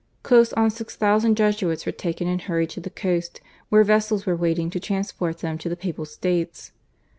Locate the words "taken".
1.91-2.27